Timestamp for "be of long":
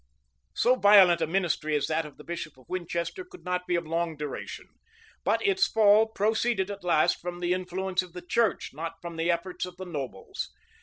3.67-4.17